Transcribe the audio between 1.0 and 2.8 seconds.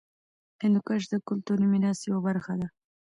د کلتوري میراث یوه برخه ده.